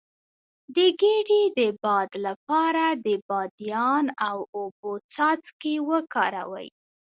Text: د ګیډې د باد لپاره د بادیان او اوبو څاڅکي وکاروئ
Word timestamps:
د 0.75 0.77
ګیډې 1.01 1.41
د 1.57 1.59
باد 1.83 2.09
لپاره 2.25 2.83
د 3.05 3.07
بادیان 3.27 4.05
او 4.27 4.37
اوبو 4.57 4.91
څاڅکي 5.13 5.75
وکاروئ 5.89 6.67